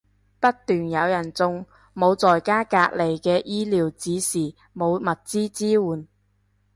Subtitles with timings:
[0.39, 1.63] 不斷有人中，
[1.93, 6.07] 冇在家隔離嘅醫療指示，冇物資支援